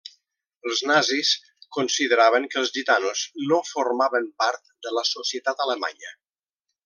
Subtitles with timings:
[0.67, 1.33] Els nazis
[1.77, 6.17] consideraven que els gitanos no formaven part de la societat alemanya.